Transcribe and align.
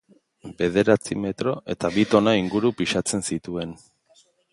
Bederatzi 0.61 1.17
metro 1.25 1.53
eta 1.73 1.91
bi 1.97 2.05
tona 2.13 2.33
inguru 2.39 2.71
pisatzen 2.81 3.25
zituen. 3.33 3.77